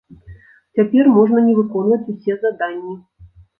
Цяпер 0.79 1.09
можна 1.17 1.45
не 1.49 1.53
выконваць 1.59 2.01
усе 2.17 2.33
заданні. 2.47 2.99